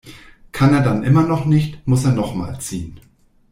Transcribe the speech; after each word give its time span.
Kann 0.51 0.73
er 0.73 0.81
dann 0.81 1.03
immer 1.03 1.21
noch 1.21 1.45
nicht, 1.45 1.85
muss 1.85 2.05
er 2.05 2.11
noch 2.13 2.33
mal 2.33 2.59
ziehen. 2.59 2.99